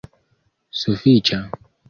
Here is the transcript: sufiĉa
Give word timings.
sufiĉa 0.79 1.41